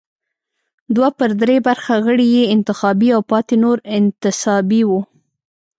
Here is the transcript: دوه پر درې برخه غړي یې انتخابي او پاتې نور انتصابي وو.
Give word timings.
دوه 0.95 1.09
پر 1.17 1.29
درې 1.41 1.57
برخه 1.67 1.93
غړي 2.05 2.27
یې 2.35 2.43
انتخابي 2.55 3.09
او 3.15 3.21
پاتې 3.31 3.55
نور 3.63 3.77
انتصابي 3.97 4.81
وو. 4.89 4.99